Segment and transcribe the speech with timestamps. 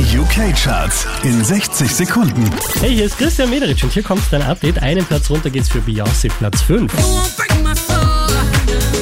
[0.00, 2.50] Die UK-Charts in 60 Sekunden.
[2.80, 4.82] Hey, hier ist Christian Mederich und hier kommt dein Update.
[4.82, 6.90] Einen Platz runter geht's für Beyoncé, Platz 5.
[6.90, 8.00] You won't break my soul.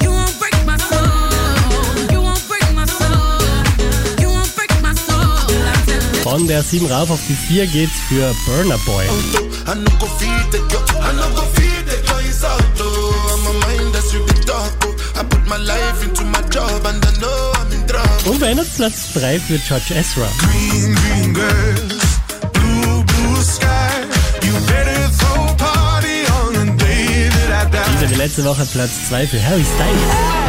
[0.00, 2.12] You won't break my soul.
[2.12, 3.40] You won't break my soul.
[4.20, 5.18] You won't break my soul.
[5.18, 6.22] I'm telling you.
[6.22, 9.06] Von der 7 rauf auf die 4 geht's für Burner Boy.
[18.24, 18.34] In trouble.
[18.34, 20.28] Unverändert Platz 3 für George Ezra.
[20.38, 22.20] Green, green girls,
[22.52, 23.66] blue, blue sky.
[24.42, 27.92] You better throw a party on the day that I die.
[27.92, 30.44] Dieser wie letzte Woche Platz 2 für Harry Styles.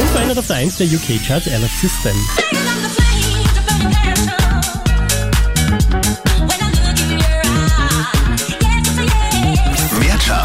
[0.00, 2.16] Unverändert auf der 1 der UK-Charts Alex System.